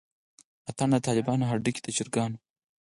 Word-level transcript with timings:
اتڼ 0.69 0.87
دطالبانو 0.95 1.49
هډوکے 1.51 1.81
دچرګانو 1.85 2.37